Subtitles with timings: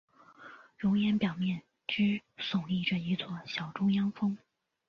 [0.77, 4.35] 熔岩表面之上矗立着一座小中央峰。